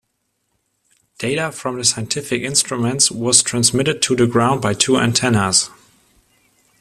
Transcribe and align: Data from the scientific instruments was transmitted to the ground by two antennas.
Data 1.19 1.51
from 1.51 1.77
the 1.77 1.83
scientific 1.83 2.41
instruments 2.41 3.11
was 3.11 3.43
transmitted 3.43 4.01
to 4.01 4.15
the 4.15 4.25
ground 4.25 4.59
by 4.59 4.73
two 4.73 4.97
antennas. 4.97 5.69